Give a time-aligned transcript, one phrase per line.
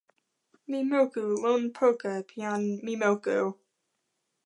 [0.69, 3.39] mi moku lon poka pi jan Mimoku.